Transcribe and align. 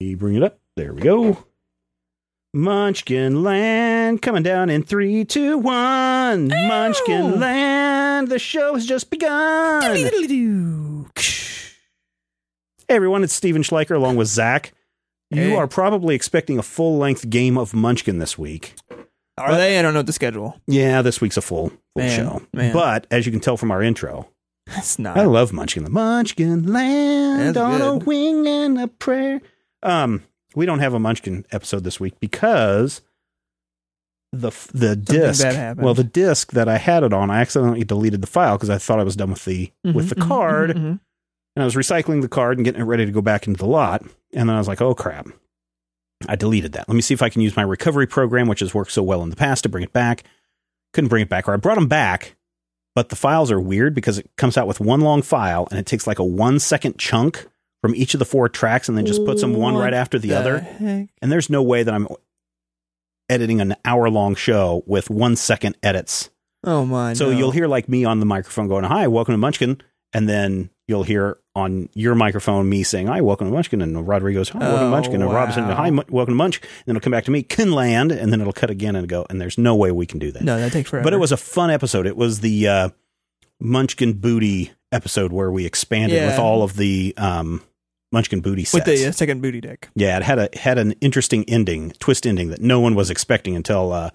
bring 0.00 0.34
it 0.36 0.42
up. 0.42 0.58
There 0.76 0.92
we 0.94 1.02
go. 1.02 1.44
Munchkin 2.54 3.42
Land 3.44 4.22
coming 4.22 4.42
down 4.42 4.70
in 4.70 4.82
three, 4.82 5.24
two, 5.24 5.58
one. 5.58 6.48
Munchkin 6.48 7.38
Land, 7.38 8.28
the 8.28 8.38
show 8.40 8.74
has 8.74 8.86
just 8.86 9.08
begun. 9.10 9.82
Hey 12.88 12.96
everyone, 12.96 13.22
it's 13.22 13.32
Stephen 13.34 13.62
Schleicher 13.62 13.94
along 13.94 14.16
with 14.16 14.26
Zach. 14.28 14.72
You 15.30 15.42
Hey. 15.42 15.54
are 15.54 15.68
probably 15.68 16.16
expecting 16.16 16.58
a 16.58 16.62
full 16.62 16.98
length 16.98 17.30
game 17.30 17.56
of 17.56 17.72
Munchkin 17.72 18.18
this 18.18 18.36
week. 18.36 18.74
Are 19.38 19.54
they? 19.54 19.78
I 19.78 19.82
don't 19.82 19.94
know 19.94 20.02
the 20.02 20.12
schedule. 20.12 20.60
Yeah, 20.66 21.02
this 21.02 21.20
week's 21.20 21.36
a 21.36 21.40
full, 21.42 21.68
full 21.68 21.78
Man, 22.02 22.16
show. 22.18 22.42
man. 22.52 22.72
But 22.72 23.06
as 23.12 23.26
you 23.26 23.32
can 23.32 23.40
tell 23.40 23.56
from 23.56 23.70
our 23.70 23.80
intro, 23.80 24.28
It's 24.66 24.98
not. 24.98 25.16
I 25.16 25.24
love 25.24 25.52
Munchkin. 25.52 25.84
The 25.84 25.90
Munchkin 25.90 26.72
Land 26.72 27.54
That's 27.54 27.58
on 27.58 27.80
a 27.80 27.96
wing 27.96 28.46
and 28.48 28.80
a 28.80 28.88
prayer. 28.88 29.40
Um, 29.82 30.24
we 30.54 30.66
don't 30.66 30.80
have 30.80 30.94
a 30.94 30.98
Munchkin 30.98 31.44
episode 31.52 31.84
this 31.84 32.00
week 32.00 32.18
because 32.20 33.00
the 34.32 34.50
the 34.72 34.94
disc. 34.96 35.44
Well, 35.76 35.94
the 35.94 36.04
disc 36.04 36.52
that 36.52 36.68
I 36.68 36.78
had 36.78 37.02
it 37.02 37.12
on, 37.12 37.30
I 37.30 37.40
accidentally 37.40 37.84
deleted 37.84 38.20
the 38.20 38.26
file 38.26 38.56
because 38.56 38.70
I 38.70 38.78
thought 38.78 39.00
I 39.00 39.04
was 39.04 39.16
done 39.16 39.30
with 39.30 39.44
the 39.44 39.72
with 39.84 40.08
the 40.10 40.14
Mhm, 40.16 40.22
mhm, 40.24 40.28
card, 40.28 40.70
mhm, 40.70 40.74
mhm. 40.76 41.00
and 41.56 41.62
I 41.62 41.64
was 41.64 41.74
recycling 41.74 42.22
the 42.22 42.28
card 42.28 42.58
and 42.58 42.64
getting 42.64 42.80
it 42.80 42.84
ready 42.84 43.06
to 43.06 43.12
go 43.12 43.22
back 43.22 43.46
into 43.46 43.58
the 43.58 43.66
lot, 43.66 44.02
and 44.32 44.48
then 44.48 44.54
I 44.56 44.58
was 44.58 44.68
like, 44.68 44.80
oh 44.80 44.94
crap. 44.94 45.26
I 46.28 46.36
deleted 46.36 46.72
that. 46.72 46.86
Let 46.86 46.94
me 46.96 47.00
see 47.00 47.14
if 47.14 47.22
I 47.22 47.30
can 47.30 47.40
use 47.40 47.56
my 47.56 47.62
recovery 47.62 48.06
program, 48.06 48.46
which 48.46 48.60
has 48.60 48.74
worked 48.74 48.92
so 48.92 49.02
well 49.02 49.22
in 49.22 49.30
the 49.30 49.36
past, 49.36 49.62
to 49.62 49.70
bring 49.70 49.82
it 49.82 49.92
back. 49.94 50.22
Couldn't 50.92 51.08
bring 51.08 51.22
it 51.22 51.30
back, 51.30 51.48
or 51.48 51.54
I 51.54 51.56
brought 51.56 51.76
them 51.76 51.88
back, 51.88 52.36
but 52.94 53.08
the 53.08 53.16
files 53.16 53.50
are 53.50 53.58
weird 53.60 53.94
because 53.94 54.18
it 54.18 54.30
comes 54.36 54.58
out 54.58 54.66
with 54.66 54.80
one 54.80 55.00
long 55.00 55.22
file 55.22 55.66
and 55.70 55.80
it 55.80 55.86
takes 55.86 56.06
like 56.06 56.18
a 56.18 56.24
one 56.24 56.58
second 56.58 56.98
chunk 56.98 57.46
from 57.82 57.94
each 57.94 58.14
of 58.14 58.18
the 58.18 58.24
four 58.24 58.48
tracks 58.48 58.88
and 58.88 58.96
then 58.98 59.06
just 59.06 59.24
puts 59.24 59.40
them 59.40 59.54
one 59.54 59.74
What 59.74 59.80
right 59.84 59.94
after 59.94 60.18
the, 60.18 60.34
other. 60.34 60.58
heck? 60.60 61.08
And 61.22 61.32
there's 61.32 61.48
no 61.50 61.62
way 61.62 61.82
that 61.82 61.92
I'm 61.94 62.08
editing 63.28 63.60
an 63.60 63.76
hour 63.84 64.10
long 64.10 64.34
show 64.34 64.82
with 64.86 65.10
one 65.10 65.36
second 65.36 65.76
edits. 65.82 66.30
Oh 66.64 66.84
my! 66.84 67.14
So 67.14 67.30
no. 67.30 67.38
you'll 67.38 67.52
hear 67.52 67.66
like 67.66 67.88
me 67.88 68.04
on 68.04 68.20
the 68.20 68.26
microphone 68.26 68.68
going, 68.68 68.84
"Hi, 68.84 69.06
welcome 69.08 69.32
to 69.32 69.38
Munchkin," 69.38 69.80
and 70.12 70.28
then 70.28 70.68
you'll 70.88 71.04
hear 71.04 71.38
on 71.54 71.88
your 71.94 72.14
microphone 72.14 72.68
me 72.68 72.82
saying, 72.82 73.06
"Hi, 73.06 73.22
welcome 73.22 73.46
to 73.46 73.52
Munchkin," 73.54 73.80
and 73.80 74.06
Rodrigo's, 74.06 74.50
"Hi, 74.50 74.58
welcome 74.58 74.78
to 74.80 74.84
Oh, 74.86 74.90
Munchkin," 74.90 75.22
and 75.22 75.32
Rob's 75.32 75.54
saying, 75.54 75.66
"Hi, 75.68 75.90
Mu- 75.90 76.02
welcome 76.10 76.34
to 76.34 76.36
Munch," 76.36 76.60
and 76.60 76.68
then 76.84 76.96
it'll 76.96 77.04
come 77.04 77.12
back 77.12 77.24
to 77.24 77.30
me, 77.30 77.42
"Kinland," 77.42 78.12
and 78.12 78.30
then 78.30 78.42
it'll 78.42 78.52
cut 78.52 78.68
again 78.68 78.94
and 78.94 79.08
go, 79.08 79.24
and 79.30 79.40
there's 79.40 79.56
no 79.56 79.74
way 79.74 79.90
we 79.90 80.04
can 80.04 80.18
do 80.18 80.30
that. 80.32 80.42
No, 80.42 80.58
that 80.60 80.72
takes 80.72 80.90
forever. 80.90 81.04
But 81.04 81.14
it 81.14 81.16
was 81.18 81.32
a 81.32 81.38
fun 81.38 81.70
episode. 81.70 82.06
It 82.06 82.16
was 82.18 82.40
the 82.40 82.68
uh, 82.68 82.88
Munchkin 83.58 84.14
Booty 84.20 84.72
episode 84.92 85.32
where 85.32 85.50
we 85.50 85.64
expanded 85.64 86.18
Yeah. 86.18 86.26
with 86.26 86.38
all 86.38 86.62
of 86.62 86.76
the 86.76 87.14
um, 87.16 87.62
Munchkin 88.12 88.40
Booty 88.40 88.64
sets. 88.64 88.86
with 88.86 88.98
the 89.00 89.06
uh, 89.08 89.12
second 89.12 89.40
booty 89.42 89.60
deck. 89.60 89.88
Yeah, 89.94 90.16
it 90.16 90.22
had 90.22 90.38
a 90.38 90.48
had 90.54 90.78
an 90.78 90.92
interesting 91.00 91.44
ending, 91.48 91.92
twist 91.98 92.26
ending 92.26 92.48
that 92.50 92.60
no 92.60 92.80
one 92.80 92.94
was 92.94 93.10
expecting 93.10 93.54
until 93.56 93.92
uh, 93.92 94.10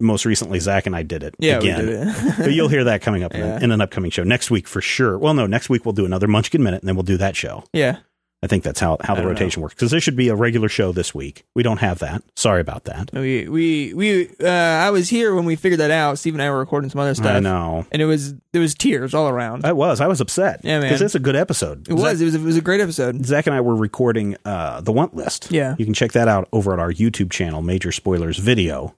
most 0.00 0.24
recently 0.24 0.58
Zach 0.60 0.86
and 0.86 0.94
I 0.96 1.02
did 1.02 1.22
it 1.22 1.34
Yeah, 1.38 1.58
again. 1.58 1.78
we 1.80 1.86
did 1.86 2.08
it. 2.08 2.34
but 2.38 2.52
you'll 2.52 2.68
hear 2.68 2.84
that 2.84 3.02
coming 3.02 3.22
up 3.22 3.34
in, 3.34 3.62
in 3.62 3.70
an 3.72 3.80
upcoming 3.80 4.10
show 4.10 4.24
next 4.24 4.50
week 4.50 4.66
for 4.68 4.80
sure. 4.80 5.18
Well, 5.18 5.34
no, 5.34 5.46
next 5.46 5.68
week 5.68 5.84
we'll 5.84 5.92
do 5.94 6.04
another 6.06 6.26
Munchkin 6.28 6.62
minute 6.62 6.82
and 6.82 6.88
then 6.88 6.96
we'll 6.96 7.02
do 7.02 7.16
that 7.18 7.36
show. 7.36 7.64
yeah. 7.72 7.98
I 8.42 8.48
think 8.48 8.64
that's 8.64 8.78
how 8.78 8.98
how 9.00 9.14
the 9.14 9.26
rotation 9.26 9.62
works 9.62 9.74
because 9.74 9.90
there 9.90 9.98
should 9.98 10.14
be 10.14 10.28
a 10.28 10.34
regular 10.36 10.68
show 10.68 10.92
this 10.92 11.14
week. 11.14 11.44
We 11.54 11.62
don't 11.62 11.78
have 11.78 12.00
that. 12.00 12.22
Sorry 12.36 12.60
about 12.60 12.84
that. 12.84 13.10
We 13.12 13.48
we 13.48 13.94
we. 13.94 14.28
Uh, 14.38 14.46
I 14.48 14.90
was 14.90 15.08
here 15.08 15.34
when 15.34 15.46
we 15.46 15.56
figured 15.56 15.80
that 15.80 15.90
out. 15.90 16.18
Steve 16.18 16.34
and 16.34 16.42
I 16.42 16.50
were 16.50 16.58
recording 16.58 16.90
some 16.90 17.00
other 17.00 17.14
stuff. 17.14 17.26
I 17.34 17.40
know. 17.40 17.86
and 17.90 18.02
it 18.02 18.04
was 18.04 18.34
there 18.52 18.60
was 18.60 18.74
tears 18.74 19.14
all 19.14 19.26
around. 19.28 19.64
I 19.64 19.72
was. 19.72 20.00
I 20.02 20.06
was 20.06 20.20
upset. 20.20 20.60
Yeah, 20.62 20.78
man. 20.80 20.82
Because 20.82 21.00
it's 21.00 21.14
a 21.14 21.18
good 21.18 21.34
episode. 21.34 21.88
it 21.88 21.94
was. 21.94 22.20
It 22.20 22.26
was. 22.26 22.34
It 22.34 22.42
was 22.42 22.56
a 22.58 22.60
great 22.60 22.80
episode. 22.80 23.24
Zach 23.24 23.46
and 23.46 23.56
I 23.56 23.62
were 23.62 23.74
recording 23.74 24.36
uh, 24.44 24.82
the 24.82 24.92
want 24.92 25.14
list. 25.16 25.50
Yeah. 25.50 25.74
You 25.78 25.86
can 25.86 25.94
check 25.94 26.12
that 26.12 26.28
out 26.28 26.46
over 26.52 26.74
at 26.74 26.78
our 26.78 26.92
YouTube 26.92 27.30
channel, 27.30 27.62
Major 27.62 27.90
Spoilers 27.90 28.36
Video, 28.38 28.94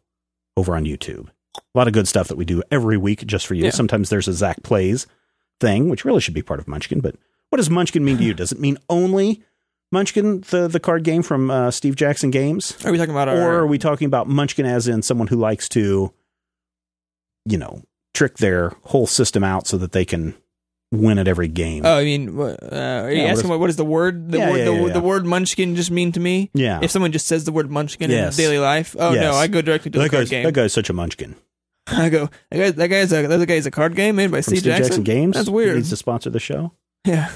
over 0.56 0.74
on 0.74 0.84
YouTube. 0.84 1.28
A 1.56 1.78
lot 1.78 1.86
of 1.86 1.92
good 1.94 2.08
stuff 2.08 2.26
that 2.28 2.36
we 2.36 2.44
do 2.44 2.62
every 2.72 2.96
week 2.96 3.24
just 3.24 3.46
for 3.46 3.54
you. 3.54 3.64
Yeah. 3.64 3.70
Sometimes 3.70 4.10
there's 4.10 4.28
a 4.28 4.32
Zach 4.32 4.62
Plays 4.64 5.06
thing, 5.60 5.88
which 5.88 6.04
really 6.04 6.20
should 6.20 6.34
be 6.34 6.42
part 6.42 6.60
of 6.60 6.66
Munchkin. 6.68 7.00
But 7.00 7.14
what 7.50 7.56
does 7.56 7.70
Munchkin 7.70 8.04
mean 8.04 8.18
to 8.18 8.24
you? 8.24 8.34
Does 8.34 8.52
it 8.52 8.60
mean 8.60 8.78
only 8.88 9.42
Munchkin, 9.90 10.42
the, 10.50 10.68
the 10.68 10.80
card 10.80 11.02
game 11.04 11.22
from 11.22 11.50
uh, 11.50 11.70
Steve 11.70 11.96
Jackson 11.96 12.30
Games? 12.30 12.76
Are 12.84 12.92
we 12.92 12.98
talking 12.98 13.14
about 13.14 13.28
our? 13.28 13.36
Or 13.36 13.58
are 13.60 13.66
we 13.66 13.78
talking 13.78 14.06
about 14.06 14.28
Munchkin 14.28 14.66
as 14.66 14.86
in 14.88 15.02
someone 15.02 15.28
who 15.28 15.36
likes 15.36 15.68
to, 15.70 16.12
you 17.44 17.58
know, 17.58 17.82
trick 18.14 18.38
their 18.38 18.70
whole 18.84 19.06
system 19.06 19.42
out 19.44 19.66
so 19.66 19.76
that 19.78 19.92
they 19.92 20.04
can 20.04 20.34
win 20.92 21.18
at 21.18 21.28
every 21.28 21.48
game? 21.48 21.86
Oh, 21.86 21.96
I 21.96 22.04
mean, 22.04 22.36
what- 22.36 22.62
uh, 22.62 22.76
are 23.04 23.10
you 23.12 23.22
Yeah, 23.22 23.28
asking 23.28 23.48
what, 23.50 23.60
what 23.60 23.66
does 23.68 23.76
the 23.76 23.84
word 23.84 24.30
the 24.30 24.38
Yeah, 24.38 24.50
word 24.50 24.58
yeah, 24.58 24.64
the, 24.86 24.92
the 24.94 25.00
word 25.00 25.24
munchkin 25.24 25.76
just 25.76 25.90
mean 25.90 26.12
to 26.12 26.20
me? 26.20 26.50
yeah. 26.54 26.80
If 26.82 26.90
someone 26.90 27.12
just 27.12 27.26
says 27.26 27.44
the 27.44 27.52
word 27.52 27.70
munchkin 27.70 28.10
Yes. 28.10 28.38
in 28.38 28.44
daily 28.44 28.58
life, 28.58 28.94
oh 28.98 29.12
Yes. 29.12 29.22
no, 29.22 29.32
I 29.38 29.46
go 29.46 29.62
directly 29.62 29.90
to 29.92 29.98
the 29.98 30.04
that, 30.04 30.10
card 30.10 30.28
game. 30.28 30.44
that 30.44 30.52
guy's 30.52 30.72
such 30.72 30.90
a 30.90 30.92
munchkin. 30.92 31.36
I 31.86 32.10
go 32.10 32.28
that 32.50 32.58
guy 32.58 32.70
that 32.72 32.88
guy's 32.88 33.12
a 33.12 33.26
that 33.26 33.46
guy's 33.46 33.64
a 33.66 33.70
card 33.70 33.94
game 33.96 34.16
made 34.16 34.30
by 34.30 34.42
From 34.42 34.54
Steve 34.56 34.64
Jackson. 34.64 35.02
Games. 35.02 35.34
That's 35.34 35.48
He 35.48 35.54
weird. 35.54 35.76
needs 35.76 35.88
to 35.90 35.96
sponsor 35.96 36.28
the 36.28 36.40
show. 36.40 36.72
Yeah. 37.06 37.30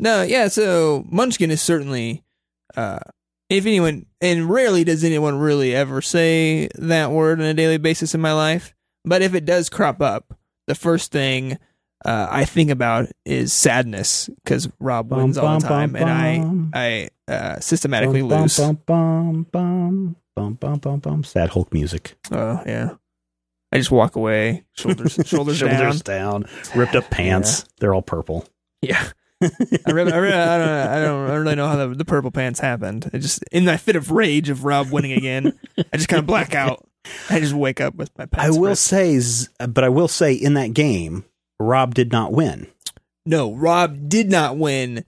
No, 0.00 0.22
yeah, 0.22 0.48
so 0.48 1.04
Munchkin 1.10 1.50
is 1.50 1.60
certainly 1.60 2.24
uh 2.76 2.98
if 3.48 3.64
anyone 3.66 4.06
and 4.20 4.48
rarely 4.50 4.84
does 4.84 5.02
anyone 5.04 5.38
really 5.38 5.74
ever 5.74 6.02
say 6.02 6.68
that 6.74 7.10
word 7.10 7.40
on 7.40 7.46
a 7.46 7.54
daily 7.54 7.78
basis 7.78 8.14
in 8.14 8.20
my 8.20 8.32
life, 8.32 8.74
but 9.04 9.22
if 9.22 9.34
it 9.34 9.44
does 9.44 9.68
crop 9.68 10.00
up, 10.02 10.36
the 10.66 10.74
first 10.74 11.10
thing 11.12 11.58
uh, 12.04 12.28
I 12.30 12.44
think 12.44 12.70
about 12.70 13.08
is 13.24 13.52
sadness 13.52 14.28
because 14.44 14.68
Rob 14.78 15.08
Bum, 15.08 15.18
wins 15.18 15.38
all 15.38 15.58
the 15.58 15.66
time, 15.66 15.92
bum, 15.92 16.02
and. 16.02 16.70
I 16.74 17.08
I 17.28 17.32
uh, 17.32 17.60
systematically 17.60 18.20
Bum, 18.20 18.28
bum, 18.28 18.42
lose. 18.42 18.56
Bum, 18.56 18.78
bum, 18.86 19.46
bum, 19.50 20.16
bum, 20.36 20.54
bum, 20.54 20.78
bum, 20.78 21.00
bum. 21.00 21.24
Sad 21.24 21.50
Hulk 21.50 21.72
music. 21.72 22.16
Oh 22.30 22.62
yeah, 22.66 22.90
I 23.72 23.78
just 23.78 23.90
walk 23.90 24.14
away, 24.14 24.64
shoulders 24.74 25.14
shoulders. 25.26 25.56
Shoulders 25.56 26.02
down. 26.02 26.44
Ripped 26.76 26.94
up 26.94 27.10
pants. 27.10 27.64
They're 27.80 27.94
all 27.94 28.02
purple. 28.02 28.46
Yeah. 28.82 29.08
I, 29.42 29.90
really, 29.92 30.12
I, 30.12 30.18
I, 30.18 30.20
don't, 30.20 30.32
I 30.32 30.98
don't 31.00 31.24
I 31.24 31.28
don't 31.28 31.42
really 31.44 31.54
know 31.54 31.68
how 31.68 31.76
the, 31.76 31.94
the 31.94 32.04
purple 32.04 32.30
pants 32.32 32.58
happened. 32.58 33.08
It 33.12 33.20
just 33.20 33.42
in 33.52 33.66
that 33.66 33.80
fit 33.80 33.94
of 33.96 34.10
rage 34.10 34.48
of 34.50 34.64
Rob 34.64 34.90
winning 34.90 35.12
again, 35.12 35.56
I 35.92 35.96
just 35.96 36.08
kind 36.08 36.18
of 36.18 36.26
black 36.26 36.54
out. 36.56 36.84
I 37.30 37.38
just 37.38 37.54
wake 37.54 37.80
up 37.80 37.94
with 37.94 38.10
my 38.18 38.26
pants. 38.26 38.46
I 38.56 38.58
will 38.58 38.68
ripped. 38.70 38.78
say, 38.78 39.20
but 39.68 39.84
I 39.84 39.88
will 39.88 40.08
say, 40.08 40.34
in 40.34 40.54
that 40.54 40.74
game, 40.74 41.24
Rob 41.60 41.94
did 41.94 42.10
not 42.12 42.32
win. 42.32 42.66
no. 43.24 43.54
Rob 43.54 44.08
did 44.08 44.28
not 44.28 44.56
win, 44.58 45.04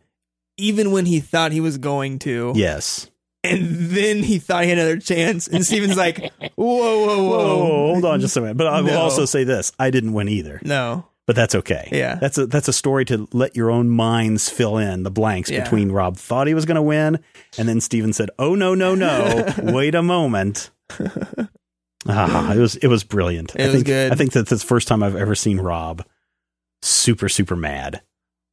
even 0.56 0.92
when 0.92 1.06
he 1.06 1.18
thought 1.20 1.50
he 1.52 1.60
was 1.60 1.76
going 1.78 2.18
to. 2.20 2.52
Yes. 2.54 3.10
and 3.42 3.66
then 3.90 4.22
he 4.22 4.38
thought 4.38 4.62
he 4.64 4.68
had 4.70 4.78
another 4.78 4.98
chance. 4.98 5.48
And 5.48 5.66
Stephen's 5.66 5.96
like, 5.96 6.18
"Whoa, 6.54 6.54
whoa, 6.56 7.24
whoa, 7.24 7.56
Whoa, 7.58 7.66
hold 7.94 8.04
on 8.04 8.20
just 8.20 8.36
a 8.36 8.40
minute. 8.40 8.56
But 8.56 8.68
I 8.68 8.80
will 8.80 8.88
No. 8.92 9.00
also 9.00 9.24
say 9.24 9.42
this: 9.44 9.72
I 9.78 9.90
didn't 9.90 10.12
win 10.12 10.28
either, 10.28 10.60
No, 10.64 11.06
but 11.30 11.36
that's 11.36 11.54
okay. 11.54 11.88
Yeah. 11.92 12.16
that's 12.16 12.38
a 12.38 12.46
that's 12.46 12.66
a 12.66 12.72
story 12.72 13.04
to 13.04 13.28
let 13.32 13.54
your 13.54 13.70
own 13.70 13.88
minds 13.88 14.48
fill 14.48 14.78
in 14.78 15.04
the 15.04 15.12
blanks 15.12 15.48
Yeah. 15.48 15.62
between 15.62 15.92
Rob 15.92 16.16
thought 16.16 16.48
he 16.48 16.54
was 16.54 16.64
going 16.64 16.74
to 16.74 16.82
win, 16.82 17.20
and 17.56 17.68
then 17.68 17.80
Stephen 17.80 18.12
said, 18.12 18.30
"Oh 18.36 18.56
no, 18.56 18.74
no, 18.74 18.96
no! 18.96 19.46
Wait 19.62 19.94
a 19.94 20.02
moment." 20.02 20.70
ah, 22.08 22.52
it 22.52 22.58
was 22.58 22.76
it 22.76 22.88
was 22.88 23.04
brilliant. 23.04 23.54
It 23.54 23.62
I 23.62 23.64
was 23.66 23.74
think, 23.74 23.86
good. 23.86 24.12
I 24.12 24.14
think 24.16 24.32
that's 24.32 24.50
the 24.50 24.58
first 24.58 24.88
time 24.88 25.02
I've 25.04 25.14
ever 25.16 25.34
seen 25.34 25.60
Rob 25.60 26.04
super 26.82 27.28
super 27.28 27.54
mad 27.56 28.00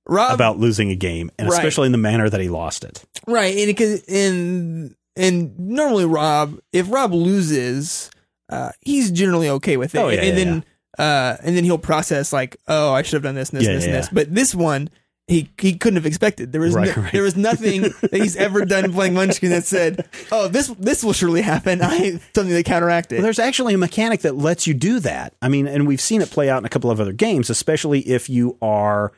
Rob 0.08 0.34
about 0.34 0.60
losing 0.60 0.92
a 0.92 0.96
game, 0.96 1.32
and 1.40 1.50
Right. 1.50 1.58
especially 1.58 1.88
in 1.88 1.92
the 1.94 1.98
manner 1.98 2.30
that 2.30 2.40
he 2.42 2.50
lost 2.50 2.84
it. 2.84 3.04
Right, 3.26 3.58
and 3.58 3.68
because 3.68 4.04
and 4.04 4.96
and 5.16 5.58
normally 5.58 6.06
Rob, 6.06 6.60
if 6.72 6.92
Rob 6.92 7.12
loses, 7.14 8.12
uh, 8.50 8.70
he's 8.82 9.10
generally 9.12 9.50
okay 9.50 9.78
with 9.78 9.96
it, 9.96 9.98
Oh, 9.98 10.10
yeah, 10.10 10.20
and 10.22 10.38
yeah, 10.38 10.44
then 10.46 10.66
uh, 10.98 11.38
and 11.44 11.56
then 11.56 11.64
he'll 11.64 11.78
process 11.78 12.32
like, 12.34 12.58
oh, 12.68 12.94
I 12.94 13.02
should 13.02 13.14
have 13.14 13.24
done 13.24 13.36
this, 13.36 13.50
and 13.50 13.60
this, 13.60 13.66
Yeah, 13.66 13.72
and 13.74 13.78
this, 13.82 13.88
yeah, 13.88 13.94
and 13.96 14.04
this. 14.04 14.10
But 14.12 14.34
this 14.34 14.54
one, 14.56 14.90
he 15.28 15.50
he 15.60 15.74
couldn't 15.78 15.98
have 15.98 16.06
expected. 16.06 16.52
There 16.54 16.62
was 16.62 16.74
Right, 16.74 16.96
no- 16.96 17.04
right. 17.04 17.12
there 17.12 17.24
was 17.24 17.36
nothing 17.36 17.82
that 17.82 18.14
he's 18.14 18.36
ever 18.38 18.64
done 18.66 18.94
playing 18.94 19.14
Munchkin 19.14 19.50
that 19.50 19.66
said, 19.66 20.08
oh, 20.32 20.48
this 20.48 20.68
this 20.80 21.04
will 21.04 21.12
surely 21.14 21.42
happen. 21.42 21.82
I 21.82 22.20
something 22.34 22.48
to 22.56 22.64
counteract 22.64 23.12
it. 23.12 23.16
Well, 23.16 23.24
there's 23.24 23.38
actually 23.40 23.74
a 23.74 23.78
mechanic 23.78 24.22
that 24.22 24.38
lets 24.38 24.68
you 24.68 24.74
do 24.74 25.00
that. 25.02 25.34
I 25.42 25.50
mean, 25.50 25.68
and 25.68 25.86
we've 25.86 26.00
seen 26.02 26.22
it 26.22 26.32
play 26.32 26.50
out 26.50 26.60
in 26.60 26.66
a 26.66 26.70
couple 26.70 26.90
of 26.92 27.02
other 27.02 27.12
games, 27.14 27.50
especially 27.50 28.00
if 28.02 28.30
you 28.30 28.58
are. 28.62 29.12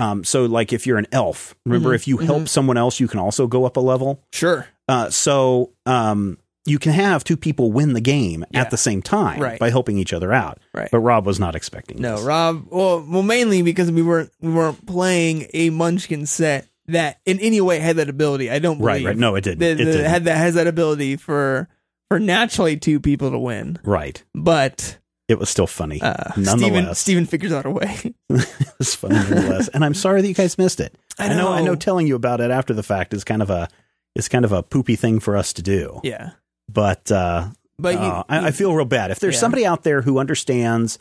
Um, 0.00 0.22
so, 0.22 0.44
like 0.46 0.72
if 0.72 0.86
you're 0.86 0.98
an 0.98 1.08
elf, 1.10 1.56
remember 1.66 1.90
Mhm, 1.90 1.94
if 1.96 2.06
you 2.06 2.18
help 2.18 2.46
someone 2.48 2.76
else, 2.76 3.00
you 3.00 3.08
can 3.08 3.18
also 3.18 3.48
go 3.48 3.64
up 3.64 3.76
a 3.76 3.80
level. 3.80 4.22
sure, 4.32 4.68
Uh, 4.86 5.10
so 5.10 5.72
um, 5.86 6.38
you 6.68 6.78
can 6.78 6.92
have 6.92 7.24
two 7.24 7.36
people 7.36 7.72
win 7.72 7.92
the 7.94 8.00
game 8.00 8.44
Yeah. 8.50 8.60
at 8.60 8.70
the 8.70 8.76
same 8.76 9.02
time 9.02 9.40
Right. 9.40 9.58
by 9.58 9.70
helping 9.70 9.98
each 9.98 10.12
other 10.12 10.32
out. 10.32 10.58
Right. 10.74 10.88
But 10.90 11.00
Rob 11.00 11.26
was 11.26 11.40
not 11.40 11.54
expecting. 11.54 12.00
no, 12.00 12.16
this. 12.16 12.24
Rob. 12.24 12.66
Well, 12.70 13.04
well, 13.08 13.22
mainly 13.22 13.62
because 13.62 13.90
we 13.90 14.02
weren't 14.02 14.30
we 14.40 14.52
weren't 14.52 14.86
playing 14.86 15.46
a 15.54 15.70
Munchkin 15.70 16.26
set 16.26 16.68
that 16.86 17.18
in 17.26 17.38
any 17.40 17.60
way 17.60 17.78
had 17.78 17.96
that 17.96 18.08
ability. 18.08 18.50
I 18.50 18.58
don't 18.58 18.78
believe. 18.78 18.86
right. 18.86 19.04
Right. 19.04 19.16
No, 19.16 19.34
it 19.34 19.42
didn't. 19.44 19.58
that, 19.60 19.80
it 19.80 19.84
didn't. 19.84 20.04
had 20.04 20.24
that 20.24 20.36
has 20.36 20.54
that 20.54 20.66
ability 20.66 21.16
for 21.16 21.68
for 22.08 22.18
naturally 22.18 22.76
two 22.76 23.00
people 23.00 23.30
to 23.30 23.38
win. 23.38 23.78
right. 23.84 24.22
But 24.34 24.98
It 25.28 25.38
was 25.38 25.50
still 25.50 25.66
funny. 25.66 26.00
uh, 26.00 26.30
Stephen 26.32 26.44
Nonetheless. 26.44 26.98
Stephen 26.98 27.26
figures 27.26 27.52
out 27.52 27.66
a 27.66 27.70
way. 27.70 28.14
it 28.30 28.72
was 28.78 28.94
funny 28.94 29.16
nonetheless. 29.16 29.68
and 29.68 29.84
I'm 29.84 29.92
sorry 29.94 30.22
that 30.22 30.28
you 30.28 30.32
guys 30.34 30.56
missed 30.56 30.80
it. 30.80 30.96
I 31.18 31.26
I 31.26 31.34
know. 31.34 31.52
I 31.52 31.58
know. 31.60 31.66
know. 31.66 31.74
Telling 31.76 32.06
you 32.06 32.14
about 32.14 32.40
it 32.40 32.50
after 32.50 32.72
the 32.72 32.82
fact 32.82 33.12
is 33.12 33.24
kind 33.24 33.42
of 33.42 33.50
a 33.50 33.68
it's 34.14 34.28
kind 34.28 34.44
of 34.46 34.52
a 34.52 34.62
poopy 34.62 34.96
thing 34.96 35.20
for 35.20 35.36
us 35.36 35.52
to 35.52 35.62
do. 35.62 36.00
Yeah. 36.02 36.30
But 36.68 37.10
uh, 37.10 37.48
But 37.78 37.94
you, 37.94 38.00
uh, 38.00 38.24
I, 38.28 38.48
I 38.48 38.50
feel 38.50 38.74
real 38.74 38.84
bad. 38.84 39.10
If 39.10 39.20
there's 39.20 39.34
Yeah. 39.34 39.40
somebody 39.40 39.66
out 39.66 39.84
there 39.84 40.02
who 40.02 40.18
understands 40.18 40.98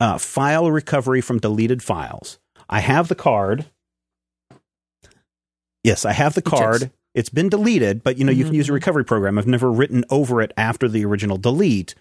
uh, 0.00 0.18
file 0.18 0.70
recovery 0.70 1.20
from 1.20 1.38
deleted 1.38 1.82
files, 1.82 2.38
I 2.68 2.80
have 2.80 3.08
the 3.08 3.14
card. 3.14 3.66
Yes, 5.82 6.04
I 6.04 6.12
have 6.12 6.34
the 6.34 6.42
card. 6.42 6.90
It's 7.14 7.28
been 7.30 7.48
deleted, 7.48 8.02
but 8.02 8.18
you 8.18 8.24
know 8.24 8.32
you 8.32 8.44
can 8.44 8.54
use 8.54 8.68
a 8.68 8.72
mhm. 8.72 8.74
recovery 8.74 9.04
program. 9.04 9.38
I've 9.38 9.46
never 9.46 9.70
written 9.70 10.04
over 10.10 10.40
it 10.42 10.52
after 10.56 10.88
the 10.88 11.04
original 11.04 11.38
delete. 11.38 11.94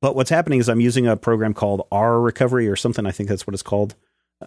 But 0.00 0.16
what's 0.16 0.30
happening 0.30 0.58
is 0.58 0.68
I'm 0.68 0.80
using 0.80 1.06
a 1.06 1.16
program 1.16 1.54
called 1.54 1.86
R 1.92 2.20
Recovery 2.20 2.68
or 2.68 2.76
something. 2.76 3.06
I 3.06 3.12
think 3.12 3.28
that's 3.28 3.46
what 3.46 3.54
it's 3.54 3.62
called. 3.62 3.94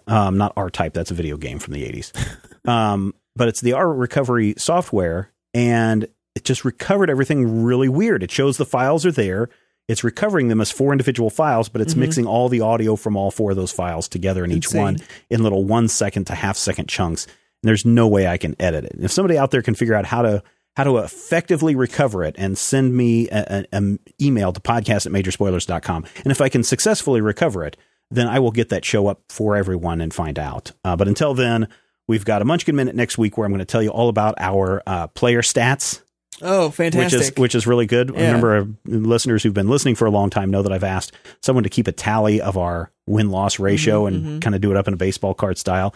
Um, 0.06 0.36
not 0.36 0.52
R 0.56 0.68
Type. 0.68 0.92
That's 0.92 1.10
a 1.10 1.14
video 1.14 1.38
game 1.38 1.58
from 1.58 1.72
the 1.72 1.82
80s. 1.90 2.68
um, 2.68 3.14
but 3.34 3.48
it's 3.48 3.62
the 3.62 3.72
R 3.72 3.90
Recovery 3.92 4.54
software, 4.58 5.32
and 5.54 6.06
it 6.36 6.44
just 6.44 6.64
recovered 6.64 7.10
everything 7.10 7.64
really 7.64 7.88
weird. 7.88 8.22
It 8.22 8.30
shows 8.30 8.56
the 8.56 8.64
files 8.64 9.04
are 9.04 9.10
there. 9.10 9.48
It's 9.88 10.04
recovering 10.04 10.46
them 10.48 10.60
as 10.60 10.70
four 10.70 10.92
individual 10.92 11.30
files, 11.30 11.68
but 11.68 11.80
it's 11.80 11.94
Mhm. 11.94 11.98
mixing 11.98 12.26
all 12.26 12.48
the 12.48 12.60
audio 12.60 12.94
from 12.94 13.16
all 13.16 13.30
four 13.32 13.50
of 13.52 13.56
those 13.56 13.72
files 13.72 14.06
together 14.08 14.44
in 14.44 14.52
each 14.52 14.66
Insane. 14.66 14.82
one 14.82 14.96
in 15.30 15.42
little 15.42 15.64
one 15.64 15.88
second 15.88 16.26
to 16.26 16.34
half 16.34 16.56
second 16.56 16.88
chunks. 16.88 17.24
And 17.26 17.68
there's 17.68 17.84
no 17.84 18.06
way 18.06 18.26
I 18.28 18.36
can 18.36 18.54
edit 18.60 18.84
it. 18.84 18.96
If 19.00 19.10
somebody 19.10 19.38
out 19.38 19.50
there 19.50 19.62
can 19.62 19.74
figure 19.74 19.94
out 19.94 20.04
how 20.06 20.22
to 20.22 20.42
how 20.76 20.84
to 20.84 20.98
effectively 20.98 21.74
recover 21.74 22.22
it 22.22 22.34
and 22.36 22.58
send 22.58 22.94
me 22.94 23.30
an 23.30 23.98
email 24.20 24.52
to 24.52 24.60
podcast 24.60 25.06
at 25.06 25.12
majorspoilers.com. 25.12 26.04
And 26.22 26.30
if 26.30 26.42
I 26.42 26.50
can 26.50 26.62
successfully 26.62 27.22
recover 27.22 27.64
it, 27.64 27.78
then 28.10 28.28
I 28.28 28.40
will 28.40 28.50
get 28.50 28.68
that 28.68 28.84
show 28.84 29.06
up 29.06 29.22
for 29.30 29.56
everyone 29.56 30.02
and 30.02 30.12
find 30.12 30.38
out. 30.38 30.72
Uh, 30.84 30.94
but 30.94 31.08
until 31.08 31.32
then, 31.32 31.68
we've 32.06 32.26
got 32.26 32.42
a 32.42 32.44
Munchkin 32.44 32.76
Minute 32.76 32.94
next 32.94 33.16
week 33.16 33.38
where 33.38 33.46
I'm 33.46 33.52
going 33.52 33.60
to 33.60 33.64
tell 33.64 33.82
you 33.82 33.88
all 33.88 34.10
about 34.10 34.34
our 34.38 34.82
uh, 34.86 35.06
player 35.06 35.40
stats 35.40 36.02
oh, 36.42 36.70
fantastic. 36.70 37.18
which 37.20 37.28
is 37.28 37.36
which 37.36 37.54
is 37.54 37.66
really 37.66 37.86
good. 37.86 38.10
Yeah. 38.14 38.26
Remember, 38.26 38.56
uh, 38.58 38.64
listeners 38.86 39.42
who've 39.42 39.54
been 39.54 39.68
listening 39.68 39.94
for 39.94 40.06
a 40.06 40.10
long 40.10 40.30
time 40.30 40.50
know 40.50 40.62
that 40.62 40.72
I've 40.72 40.84
asked 40.84 41.12
someone 41.42 41.64
to 41.64 41.70
keep 41.70 41.86
a 41.88 41.92
tally 41.92 42.40
of 42.40 42.56
our 42.56 42.90
win 43.06 43.30
loss 43.30 43.58
ratio 43.58 44.04
Mhm, 44.04 44.06
and 44.08 44.24
mhm. 44.26 44.42
kind 44.42 44.54
of 44.54 44.60
do 44.60 44.70
it 44.70 44.76
up 44.76 44.88
in 44.88 44.94
a 44.94 44.96
baseball 44.98 45.34
card 45.34 45.58
style. 45.58 45.94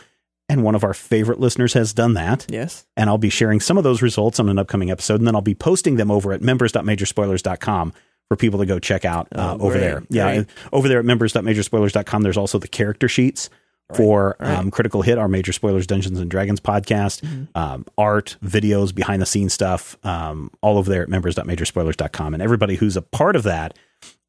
And 0.48 0.64
one 0.64 0.74
of 0.74 0.82
our 0.82 0.94
favorite 0.94 1.38
listeners 1.38 1.74
has 1.74 1.92
done 1.92 2.14
that. 2.14 2.46
yes. 2.48 2.84
And 2.96 3.08
I'll 3.08 3.18
be 3.18 3.30
sharing 3.30 3.60
some 3.60 3.78
of 3.78 3.84
those 3.84 4.02
results 4.02 4.40
on 4.40 4.48
an 4.48 4.58
upcoming 4.58 4.90
episode, 4.90 5.20
and 5.20 5.26
then 5.26 5.36
I'll 5.36 5.40
be 5.42 5.54
posting 5.54 5.94
them 5.96 6.10
over 6.10 6.32
at 6.32 6.42
members.majorspoilers.com 6.42 7.92
for 8.28 8.36
people 8.36 8.58
to 8.60 8.66
go 8.66 8.78
check 8.78 9.04
out 9.04 9.28
uh, 9.34 9.56
Oh, 9.58 9.64
over 9.64 9.72
great, 9.74 9.80
there. 9.80 10.02
Yeah, 10.08 10.34
great. 10.34 10.46
over 10.72 10.88
there 10.88 10.98
at 11.00 11.04
members.majorspoilers.com, 11.04 12.22
there's 12.22 12.36
also 12.36 12.58
the 12.58 12.68
character 12.68 13.08
sheets 13.08 13.48
for 13.96 14.36
right. 14.40 14.58
Um, 14.58 14.70
Critical 14.70 15.02
Hit, 15.02 15.18
our 15.18 15.28
Major 15.28 15.52
Spoilers 15.52 15.86
Dungeons 15.86 16.18
and 16.18 16.30
Dragons 16.30 16.60
podcast, 16.60 17.20
Mhm. 17.22 17.48
um, 17.54 17.86
art, 17.98 18.36
videos, 18.44 18.94
behind 18.94 19.20
the 19.22 19.26
scenes 19.26 19.52
stuff, 19.52 19.96
um, 20.04 20.50
all 20.62 20.78
over 20.78 20.90
there 20.90 21.02
at 21.02 21.08
members.majorspoilers.com. 21.08 22.34
And 22.34 22.42
everybody 22.42 22.76
who's 22.76 22.96
a 22.96 23.02
part 23.02 23.36
of 23.36 23.42
that, 23.44 23.76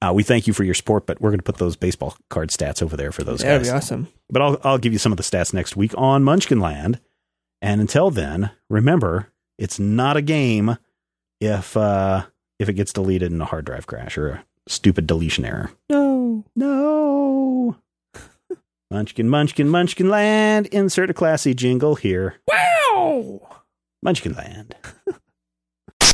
uh, 0.01 0.11
we 0.13 0.23
thank 0.23 0.47
you 0.47 0.53
for 0.53 0.63
your 0.63 0.73
support, 0.73 1.05
but 1.05 1.21
we're 1.21 1.29
going 1.29 1.39
to 1.39 1.43
put 1.43 1.57
those 1.57 1.75
baseball 1.75 2.15
card 2.29 2.49
stats 2.49 2.81
over 2.81 2.97
there 2.97 3.11
for 3.11 3.23
those 3.23 3.39
That'd 3.41 3.61
guys. 3.63 3.71
be 3.71 3.75
awesome. 3.77 4.07
But 4.29 4.41
I'll, 4.41 4.57
I'll 4.63 4.77
give 4.77 4.93
you 4.93 4.99
some 4.99 5.11
of 5.11 5.17
the 5.17 5.23
stats 5.23 5.53
next 5.53 5.75
week 5.75 5.93
on 5.97 6.23
Munchkinland. 6.23 6.99
And 7.61 7.79
until 7.81 8.09
then, 8.09 8.51
remember, 8.69 9.27
it's 9.59 9.77
not 9.79 10.17
a 10.17 10.21
game 10.21 10.77
if 11.39 11.77
uh, 11.77 12.23
if 12.59 12.69
it 12.69 12.73
gets 12.73 12.93
deleted 12.93 13.31
in 13.31 13.39
a 13.41 13.45
hard 13.45 13.65
drive 13.65 13.85
crash 13.87 14.17
or 14.17 14.29
a 14.29 14.43
stupid 14.67 15.05
deletion 15.07 15.45
error. 15.45 15.69
No. 15.89 16.43
No. 16.55 17.10
Munchkin, 18.91 19.29
Munchkin, 19.29 19.69
Munchkin 19.69 20.09
Land. 20.09 20.67
Insert 20.67 21.09
a 21.09 21.13
classy 21.13 21.53
jingle 21.53 21.95
here. 21.95 22.41
Wow. 22.45 23.39
Munchkin 24.03 24.33
Land. 24.33 24.75